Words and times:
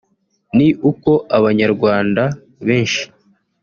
ni 0.57 0.67
uko 0.91 1.11
abanyarwanda 1.37 2.23
benshi 2.67 3.03